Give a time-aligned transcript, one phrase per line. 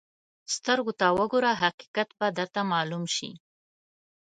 [0.55, 3.29] سترګو ته وګوره، حقیقت به درته معلوم شي.